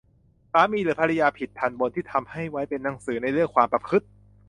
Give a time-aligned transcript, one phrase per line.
[0.51, 4.07] สามีหรือภริยาผิดทัณฑ์บนที่ทำให้ไว้เป็นหนังสือในเรื่องความประพฤติ